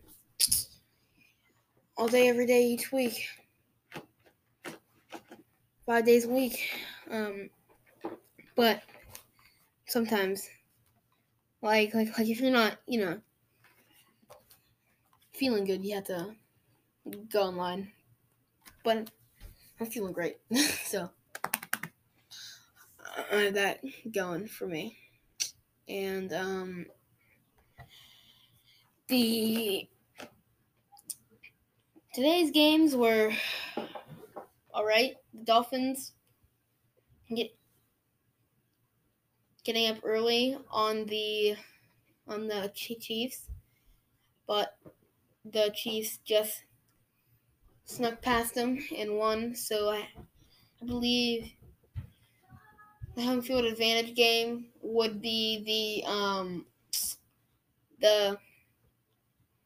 all 1.97 2.07
day, 2.07 2.29
every 2.29 2.45
day, 2.45 2.63
each 2.67 2.91
week, 2.91 3.27
five 5.85 6.05
days 6.05 6.25
a 6.25 6.29
week. 6.29 6.69
Um, 7.09 7.49
but 8.55 8.83
sometimes, 9.87 10.47
like, 11.61 11.93
like, 11.93 12.17
like, 12.17 12.29
if 12.29 12.39
you're 12.39 12.51
not, 12.51 12.77
you 12.87 12.99
know, 12.99 13.19
feeling 15.33 15.65
good, 15.65 15.83
you 15.83 15.95
have 15.95 16.05
to 16.05 16.35
go 17.31 17.43
online. 17.43 17.91
But 18.83 19.09
I'm 19.79 19.87
feeling 19.87 20.13
great, 20.13 20.37
so 20.85 21.09
I 23.31 23.35
have 23.35 23.53
that 23.55 23.83
going 24.11 24.47
for 24.47 24.67
me. 24.67 24.97
And 25.89 26.33
um, 26.33 26.85
the 29.07 29.87
today's 32.13 32.51
games 32.51 32.95
were 32.95 33.31
all 34.73 34.85
right. 34.85 35.15
The 35.33 35.43
Dolphins 35.43 36.13
get 37.29 37.55
getting 39.63 39.89
up 39.89 39.97
early 40.03 40.57
on 40.71 41.05
the 41.05 41.55
on 42.27 42.47
the 42.47 42.71
Chiefs, 42.73 43.49
but 44.47 44.77
the 45.45 45.71
Chiefs 45.75 46.19
just 46.25 46.63
snuck 47.87 48.21
past 48.21 48.53
them 48.55 48.79
and 48.95 49.17
won. 49.17 49.55
So 49.55 49.89
I, 49.89 50.09
I 50.81 50.85
believe 50.85 51.53
the 53.15 53.23
home 53.23 53.41
field 53.41 53.65
advantage 53.65 54.15
game 54.15 54.67
would 54.81 55.21
be 55.21 55.63
the 56.05 56.09
um 56.09 56.65
the 57.99 58.39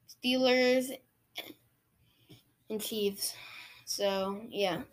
Steelers 0.07 0.91
and 2.69 2.81
Chiefs. 2.81 3.35
So 3.85 4.41
yeah. 4.49 4.83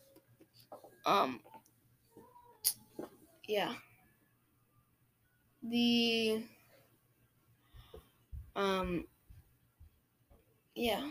Um 1.07 1.41
yeah. 3.49 3.75
The 5.63 6.43
um 8.57 9.07
yeah. 10.75 11.11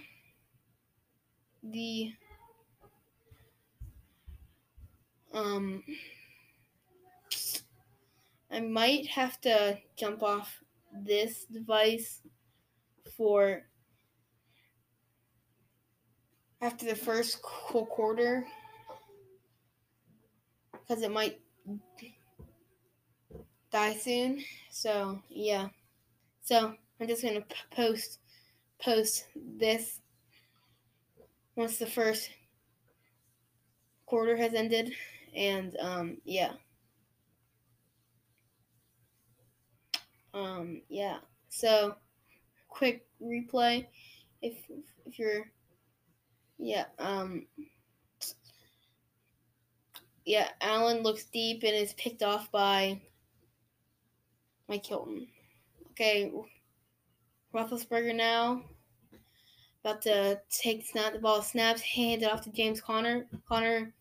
The 1.72 2.14
um 5.34 5.84
I 8.50 8.62
might 8.62 9.08
have 9.08 9.42
to 9.42 9.78
jump 9.98 10.24
off 10.24 10.64
this 10.94 11.46
device 11.46 12.22
for 13.18 13.64
after 16.62 16.86
the 16.86 16.96
first 16.96 17.42
quarter 17.42 18.46
because 20.72 21.04
it 21.04 21.12
might 21.12 21.40
die 23.72 23.94
soon. 23.94 24.44
So 24.72 25.22
yeah, 25.30 25.68
so 26.42 26.74
I'm 27.00 27.08
just 27.08 27.24
gonna 27.24 27.44
post 27.72 28.20
post 28.80 29.28
this 29.36 30.02
once 31.58 31.78
the 31.78 31.88
first 31.88 32.30
quarter 34.06 34.38
has 34.38 34.54
ended, 34.54 34.94
and 35.36 35.76
um, 35.82 36.18
yeah. 36.24 36.54
Um, 40.34 40.84
yeah. 40.88 41.18
So, 41.50 41.96
quick 42.70 43.08
replay. 43.22 43.88
If 44.42 44.54
if 45.06 45.20
you're, 45.20 45.52
yeah. 46.60 46.86
Um. 47.00 47.48
Yeah, 50.26 50.50
Allen 50.60 51.04
looks 51.04 51.24
deep 51.24 51.64
and 51.64 51.74
is 51.74 51.94
picked 51.94 52.22
off 52.22 52.52
by 52.52 53.00
Mike 54.68 54.86
Hilton. 54.86 55.28
Okay, 55.92 56.32
Roethlisberger 57.54 58.14
now 58.14 58.62
about 59.88 60.02
to 60.02 60.42
take 60.50 60.86
snap. 60.86 61.14
The 61.14 61.20
ball 61.20 61.42
snaps, 61.42 61.82
handed 61.82 62.28
off 62.28 62.42
to 62.42 62.52
James 62.52 62.82
Conner. 62.82 63.26
Conner 63.48 63.94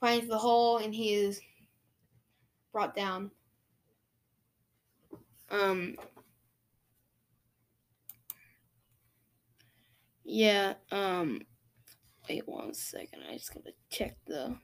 finds 0.00 0.26
the 0.26 0.38
hole 0.38 0.78
and 0.78 0.94
he 0.94 1.12
is 1.12 1.40
brought 2.72 2.96
down. 2.96 3.30
Um. 5.50 5.96
Yeah. 10.24 10.74
Um. 10.90 11.42
Wait 12.28 12.48
one 12.48 12.72
second. 12.72 13.20
I 13.28 13.34
just 13.34 13.52
gotta 13.52 13.72
check 13.90 14.16
the 14.26 14.56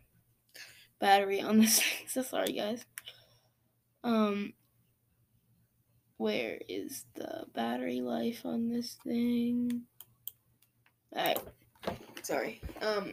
battery 0.99 1.43
on 1.43 1.59
this. 1.59 1.83
so 2.09 2.23
sorry, 2.23 2.53
guys. 2.53 2.87
Um. 4.03 4.55
Where 6.25 6.59
is 6.71 7.05
the 7.17 7.45
battery 7.53 8.01
life 8.01 8.47
on 8.47 8.71
this 8.71 8.97
thing? 9.05 9.83
Alright. 11.15 11.39
Sorry. 12.23 12.63
Um. 12.81 13.13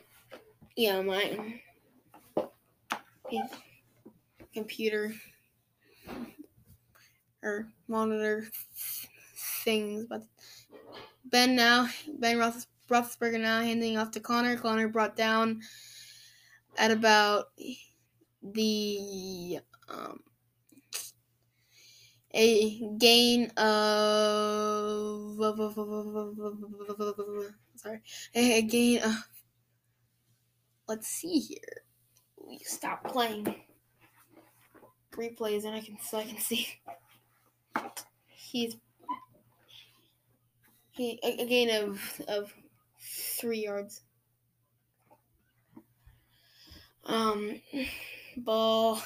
Yeah, 0.77 1.01
my 1.01 1.59
computer 4.53 5.13
or 7.43 7.67
monitor 7.89 8.47
things. 9.65 10.05
But 10.09 10.23
Ben 11.25 11.53
now, 11.53 11.89
Ben 12.17 12.37
Roethlis, 12.37 12.67
Roethlisberger 12.89 13.41
now 13.41 13.59
handing 13.59 13.97
off 13.97 14.11
to 14.11 14.21
Conner. 14.21 14.55
Conner 14.55 14.87
brought 14.87 15.17
down 15.17 15.59
at 16.77 16.91
about 16.91 17.47
the 18.41 19.59
um, 19.89 20.21
a 22.33 22.79
gain 22.97 23.51
of 23.57 25.37
sorry 27.75 28.01
a 28.35 28.61
gain 28.61 29.01
of 29.01 29.15
let's 30.87 31.07
see 31.07 31.39
here 31.39 31.83
we 32.47 32.57
stop 32.59 33.03
playing 33.03 33.55
replays 35.13 35.65
and 35.65 35.75
I 35.75 35.81
can 35.81 35.97
so 36.01 36.17
I 36.19 36.23
can 36.23 36.37
see 36.37 36.67
he's 38.27 38.75
he 40.91 41.19
a, 41.23 41.45
gain 41.45 41.69
of 41.69 42.21
of 42.27 42.53
three 42.99 43.63
yards. 43.63 44.01
Um, 47.05 47.61
ball 48.37 49.01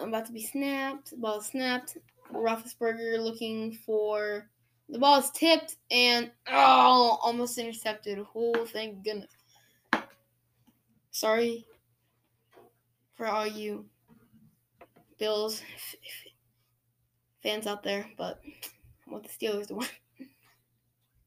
about 0.00 0.26
to 0.26 0.32
be 0.32 0.42
snapped. 0.42 1.18
Ball 1.20 1.40
snapped. 1.40 1.98
Roethlisberger 2.34 3.18
looking 3.18 3.72
for 3.72 4.48
the 4.88 4.98
ball 4.98 5.18
is 5.18 5.30
tipped 5.30 5.76
and 5.90 6.30
oh, 6.48 7.18
almost 7.22 7.58
intercepted. 7.58 8.24
Oh, 8.34 8.64
thank 8.66 9.02
goodness. 9.02 9.30
Sorry 11.10 11.64
for 13.14 13.26
all 13.26 13.46
you 13.46 13.86
Bills 15.18 15.62
fans 17.42 17.66
out 17.66 17.82
there, 17.82 18.06
but 18.18 18.40
I 19.06 19.10
want 19.10 19.24
the 19.24 19.28
Steelers 19.30 19.68
to 19.68 19.76
win. 19.76 19.88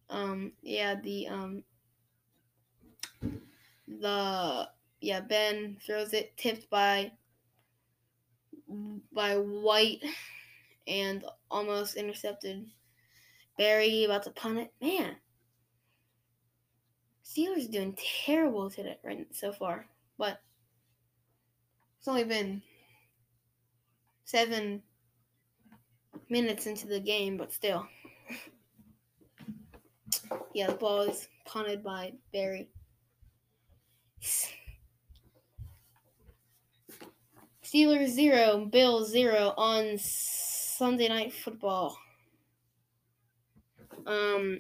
um, 0.10 0.52
yeah, 0.62 0.96
the 0.96 1.28
um, 1.28 1.64
the 3.88 4.70
yeah 5.02 5.22
Ben 5.22 5.78
throws 5.86 6.14
it 6.14 6.36
tipped 6.38 6.70
by 6.70 7.12
by 9.14 9.36
White 9.36 10.04
and 10.88 11.24
almost 11.52 11.96
intercepted. 11.96 12.66
Barry 13.58 14.04
about 14.04 14.24
to 14.24 14.32
punt 14.32 14.60
it. 14.60 14.74
Man, 14.82 15.16
Steelers 17.26 17.70
doing 17.70 17.98
terrible 18.26 18.70
today 18.70 18.98
right 19.04 19.28
so 19.32 19.52
far, 19.52 19.88
but 20.18 20.40
it's 22.00 22.08
only 22.08 22.24
been 22.24 22.62
seven 24.26 24.82
minutes 26.30 26.68
into 26.68 26.88
the 26.88 27.00
game, 27.00 27.38
but 27.38 27.52
still. 27.52 27.88
yeah, 30.54 30.68
the 30.68 30.74
ball 30.74 31.02
is 31.02 31.28
punted 31.46 31.84
by 31.84 32.14
Barry. 32.32 32.70
Steelers 37.64 38.08
zero, 38.08 38.66
Bills 38.66 39.12
zero 39.12 39.54
on 39.58 39.98
Sunday 40.78 41.08
night 41.08 41.34
football. 41.34 41.98
Um, 44.06 44.60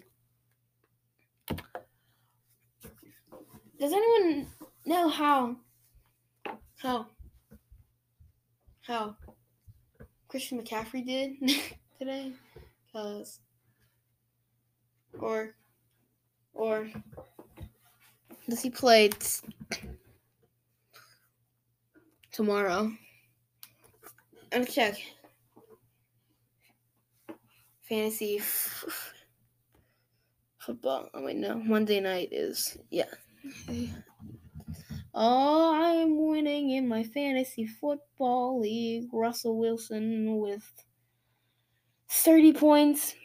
does 3.80 3.94
anyone 3.94 4.48
know 4.84 5.10
how 5.10 5.58
how 6.78 7.06
how 8.82 9.16
Christian 10.28 10.60
McCaffrey 10.60 11.06
did 11.06 11.36
today, 12.00 12.32
cause 12.92 13.40
or 15.20 15.54
or 16.56 16.90
does 18.50 18.64
he 18.64 18.72
play 18.72 19.10
t- 19.10 19.48
tomorrow? 22.32 22.92
I'm 24.52 24.66
check. 24.66 24.96
Fantasy 27.88 28.38
f- 28.40 29.14
football. 30.58 31.10
Oh 31.14 31.24
wait, 31.24 31.38
no. 31.38 31.56
Monday 31.56 32.00
night 32.00 32.30
is 32.32 32.78
yeah. 32.90 33.06
Oh, 35.14 35.74
I'm 35.74 36.28
winning 36.28 36.72
in 36.72 36.88
my 36.88 37.04
fantasy 37.04 37.66
football 37.66 38.60
league. 38.60 39.10
Russell 39.12 39.58
Wilson 39.58 40.38
with 40.38 40.72
30 42.10 42.54
points. 42.54 43.16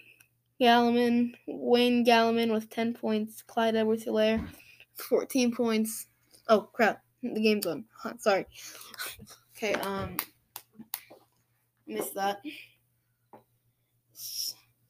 Gallman, 0.61 1.35
Wayne 1.49 2.05
Gallman 2.05 2.53
with 2.53 2.71
10 2.71 2.95
points. 2.95 3.43
Clyde 3.43 3.75
Edwards 3.75 4.05
Helaire, 4.05 4.49
14 4.95 5.53
points. 5.53 6.07
Oh, 6.49 6.63
crap. 6.73 7.03
The 7.23 7.41
game's 7.41 7.67
on. 7.67 7.85
Sorry. 8.19 8.47
Okay, 9.55 9.75
um, 9.75 10.17
missed 11.87 12.15
that. 12.15 12.41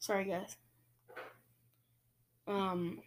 Sorry, 0.03 0.25
guys. 0.25 0.57
Um, 2.45 2.99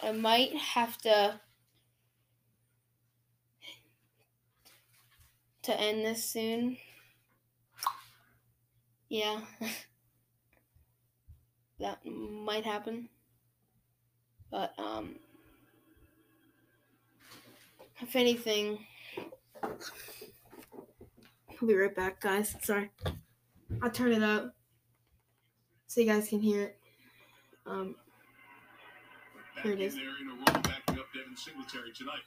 I 0.00 0.12
might 0.12 0.54
have 0.54 0.96
to 0.98 1.40
to 5.62 5.80
end 5.80 6.06
this 6.06 6.24
soon. 6.24 6.76
Yeah. 9.08 9.40
that 11.80 11.98
might 12.06 12.64
happen. 12.64 13.08
But 14.52 14.72
um 14.78 15.16
if 18.00 18.14
anything 18.14 18.86
I'll 21.60 21.66
be 21.66 21.74
right 21.74 21.96
back, 21.96 22.20
guys. 22.20 22.54
Sorry. 22.62 22.92
I'll 23.82 23.90
turn 23.90 24.12
it 24.12 24.22
up 24.22 24.54
so 25.86 26.00
you 26.00 26.06
guys 26.06 26.28
can 26.28 26.40
hear 26.40 26.62
it. 26.62 26.78
Um 27.66 27.94
here 29.62 29.74
it 29.74 29.82
is. 29.82 29.94
There 29.94 30.18
in 30.22 30.30
a 30.30 30.36
role 30.38 30.62
backing 30.62 30.98
up 30.98 31.10
Devin 31.10 31.34
Singletary 31.34 31.90
tonight. 31.90 32.22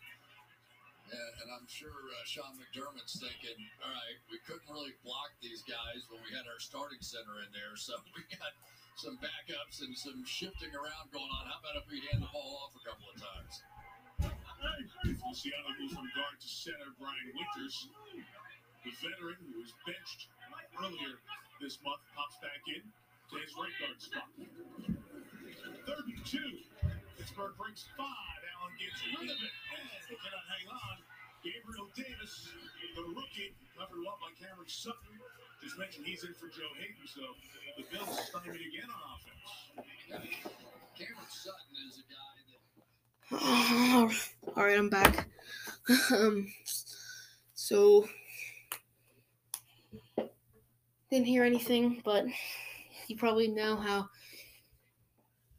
Yeah, 1.08 1.44
and 1.44 1.48
I'm 1.52 1.68
sure 1.68 1.92
uh, 1.92 2.24
Sean 2.24 2.56
McDermott's 2.56 3.20
thinking, 3.20 3.60
all 3.84 3.92
right, 3.92 4.20
we 4.32 4.40
couldn't 4.48 4.68
really 4.72 4.96
block 5.04 5.36
these 5.44 5.60
guys 5.64 6.08
when 6.08 6.24
we 6.24 6.32
had 6.32 6.48
our 6.48 6.60
starting 6.60 7.04
center 7.04 7.44
in 7.44 7.52
there, 7.52 7.76
so 7.76 8.00
we 8.16 8.24
got 8.32 8.56
some 8.96 9.20
backups 9.20 9.84
and 9.84 9.92
some 9.92 10.24
shifting 10.24 10.72
around 10.72 11.12
going 11.12 11.28
on. 11.28 11.52
How 11.52 11.60
about 11.60 11.84
if 11.84 11.88
we 11.92 12.00
hand 12.12 12.24
the 12.24 12.32
ball 12.32 12.64
off 12.64 12.76
a 12.80 12.84
couple 12.84 13.12
of 13.12 13.20
times? 13.20 13.54
Feliciano 15.20 15.72
moves 15.80 15.96
from 15.96 16.08
guard 16.16 16.38
to 16.40 16.48
center. 16.48 16.92
Brian 17.00 17.32
Winters, 17.34 17.76
the 18.84 18.92
veteran 19.04 19.40
who 19.42 19.60
was 19.60 19.74
benched 19.88 20.32
earlier 20.80 21.20
this 21.60 21.78
month, 21.84 22.02
pops 22.16 22.38
back 22.40 22.62
in 22.72 22.82
to 22.82 23.36
his 23.40 23.52
right 23.56 23.76
guard 23.80 24.00
spot. 24.00 24.30
Third 25.88 26.06
and 26.08 26.24
two. 26.26 26.52
Pittsburgh 27.18 27.54
breaks 27.58 27.86
five. 27.96 28.40
Allen 28.58 28.74
gets 28.82 28.98
rid 29.06 29.30
of 29.30 29.38
it. 29.38 29.54
And 29.78 30.04
they 30.10 30.18
cannot 30.20 30.46
hang 30.50 30.68
on. 30.72 30.96
Gabriel 31.42 31.90
Davis, 31.98 32.50
the 32.96 33.02
rookie, 33.02 33.54
covered 33.74 34.06
up 34.06 34.18
by 34.22 34.30
Cameron 34.38 34.70
Sutton. 34.70 35.18
Just 35.64 35.78
mentioned 35.78 36.06
he's 36.06 36.24
in 36.24 36.34
for 36.34 36.50
Joe 36.50 36.70
Haden, 36.78 37.06
so 37.06 37.22
the 37.78 37.86
Bills 37.90 38.30
stymied 38.30 38.62
again 38.62 38.90
on 38.90 39.02
offense. 39.18 39.48
Cameron 40.98 41.30
Sutton 41.30 41.74
is 41.90 41.98
a 41.98 42.06
guy 42.10 42.32
that 42.50 42.62
All 44.58 44.64
right, 44.64 44.78
I'm 44.78 44.90
back. 44.90 45.30
um, 46.12 46.48
so 47.54 48.08
didn't 51.12 51.28
hear 51.28 51.44
anything, 51.44 52.02
but 52.04 52.26
you 53.08 53.18
probably 53.18 53.48
know 53.48 53.76
how 53.76 54.10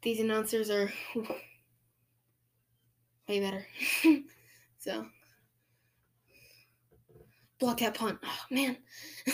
these 0.01 0.19
announcers 0.19 0.69
are 0.69 0.91
way 3.27 3.39
better. 3.39 3.65
so 4.77 5.05
block 7.59 7.79
that 7.79 7.95
punt. 7.95 8.19
Oh 8.23 8.39
man. 8.51 8.77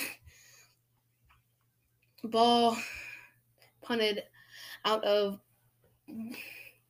Ball 2.23 2.77
punted 3.81 4.23
out 4.85 5.03
of 5.03 5.39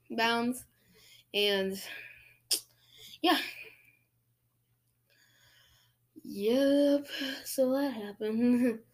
bounds 0.09 0.65
and 1.33 1.81
yeah. 3.21 3.37
Yep. 6.23 7.07
So 7.45 7.71
that 7.73 7.93
happened. 7.93 8.79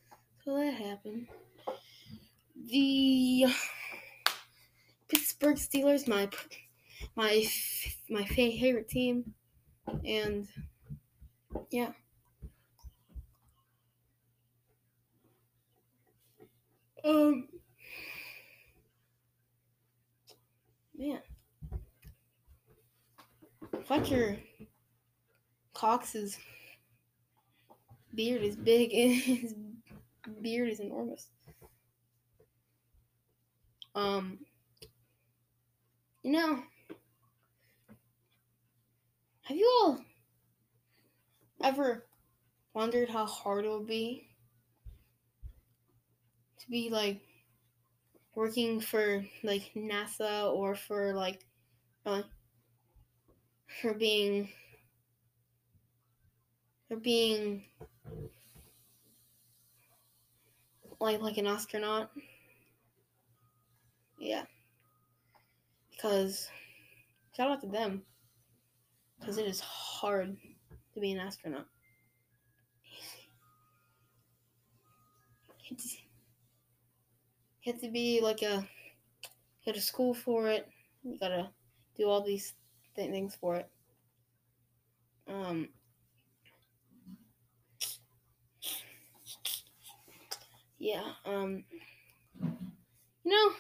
so 0.46 0.56
that 0.56 0.76
happened. 0.76 1.28
The 2.56 3.46
Pittsburgh 5.10 5.58
Steelers, 5.58 6.08
my 6.08 6.30
my 7.16 7.46
my 8.10 8.24
favorite 8.26 8.88
team, 8.88 9.34
and 10.06 10.48
yeah. 11.72 11.94
Um, 17.04 17.48
man, 20.98 21.22
Fletcher 23.84 24.40
Cox's 25.74 26.40
beard 28.16 28.42
is 28.42 28.56
big 28.56 28.92
and 28.96 29.14
his 29.14 29.54
beard 30.32 30.70
is 30.70 30.80
enormous. 30.80 31.30
Um, 33.96 34.40
you 36.24 36.32
know, 36.32 36.64
have 39.44 39.56
you 39.58 39.66
all 39.82 40.04
ever 41.62 42.06
wondered 42.74 43.10
how 43.10 43.26
hard 43.26 43.66
it 43.66 43.70
would 43.70 43.88
be 43.88 44.28
to 46.60 46.70
be 46.70 46.90
like 46.90 47.22
working 48.36 48.80
for 48.80 49.26
like 49.44 49.72
NASA 49.76 50.54
or 50.54 50.76
for 50.76 51.14
like 51.14 51.46
uh, 52.06 52.24
for 53.68 53.94
being 53.94 54.50
for 56.88 56.98
being 56.98 57.64
like 61.00 61.22
like 61.22 61.38
an 61.38 61.48
astronaut? 61.48 62.12
Yeah. 64.20 64.44
Because 65.92 66.50
shout 67.36 67.52
out 67.52 67.62
to 67.62 67.68
them. 67.68 68.04
Because 69.20 69.38
it 69.38 69.46
is 69.48 69.60
hard 69.60 70.38
to 70.94 71.00
be 71.00 71.12
an 71.12 71.20
astronaut. 71.20 71.68
You 77.64 77.74
have 77.74 77.82
to 77.82 77.90
be 77.90 78.22
like 78.22 78.44
a 78.44 78.68
go 79.66 79.72
to 79.72 79.82
school 79.82 80.14
for 80.14 80.48
it. 80.48 80.70
You 81.04 81.18
gotta 81.18 81.50
do 81.98 82.08
all 82.08 82.22
these 82.22 82.54
th- 82.96 83.10
things 83.10 83.36
for 83.36 83.56
it. 83.56 83.70
Um. 85.28 85.70
Yeah. 90.86 91.04
Um. 91.26 91.64
You 93.24 93.32
know. 93.32 93.52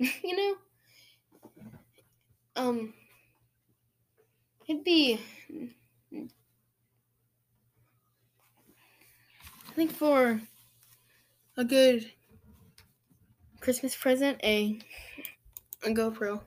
you 0.24 0.36
know. 0.36 0.56
Um. 2.56 2.94
It'd 4.66 4.82
be. 4.82 5.20
I 6.12 6.26
think 9.76 9.92
for 9.92 10.40
a 11.56 11.64
good 11.64 12.10
Christmas 13.60 13.94
present, 13.94 14.40
a 14.42 14.80
a 15.84 15.90
GoPro. 15.90 16.40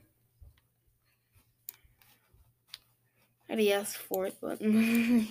I'd 3.50 3.62
asked 3.62 3.96
for 3.96 4.26
it, 4.26 4.36
but 4.42 4.60
know 4.62 5.26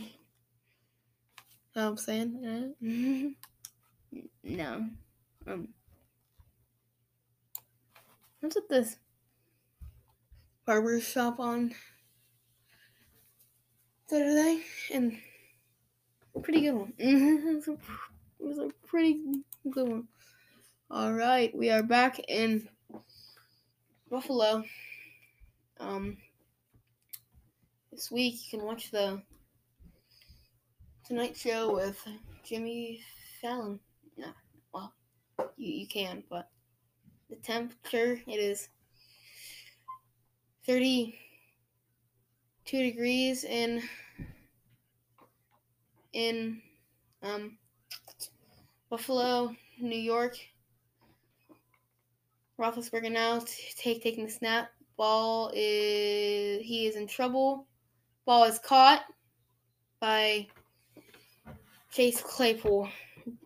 what 1.74 1.82
I'm 1.82 1.98
saying? 1.98 3.34
No. 4.42 4.88
Um. 5.46 5.68
What's 8.40 8.57
with 8.57 8.68
this 8.68 8.96
barber 10.64 11.00
shop 11.00 11.40
on 11.40 11.74
Saturday? 14.07 14.62
And 14.92 15.18
pretty 16.42 16.61
good 16.62 16.74
one. 16.74 16.92
it 16.98 17.78
was 18.38 18.59
a 18.59 18.68
pretty 18.87 19.20
good 19.70 19.88
one. 19.88 20.09
All 20.90 21.12
right, 21.12 21.54
we 21.54 21.70
are 21.70 21.83
back 21.83 22.18
in 22.28 22.68
Buffalo. 24.11 24.64
Um, 25.81 26.16
this 27.92 28.11
week 28.11 28.37
you 28.44 28.59
can 28.59 28.66
watch 28.66 28.90
the 28.90 29.20
Tonight 31.07 31.37
Show 31.37 31.74
with 31.74 32.02
Jimmy 32.44 33.02
Fallon. 33.40 33.81
No, 34.18 34.26
well, 34.74 34.92
you 35.57 35.72
you 35.72 35.87
can, 35.87 36.24
but 36.28 36.50
the 37.31 37.37
temperature 37.37 38.20
it 38.26 38.40
is 38.40 38.68
32 40.66 41.12
degrees 42.72 43.44
in 43.44 43.81
in 46.12 46.61
um 47.22 47.57
Buffalo, 48.90 49.54
New 49.81 49.98
York. 49.98 50.37
Roethlisberger 52.59 53.12
now 53.12 53.40
take 53.76 54.02
taking 54.02 54.24
the 54.24 54.31
snap. 54.33 54.70
Ball 54.96 55.52
is 55.54 56.61
he 56.62 56.87
is 56.87 56.96
in 56.96 57.07
trouble. 57.07 57.68
Ball 58.26 58.44
is 58.44 58.59
caught 58.59 59.04
by 60.00 60.48
Chase 61.92 62.20
Claypool. 62.20 62.88